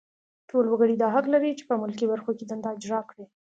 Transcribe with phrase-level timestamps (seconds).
[0.49, 3.25] ټول وګړي دا حق لري چې په ملکي برخو کې دنده اجرا کړي.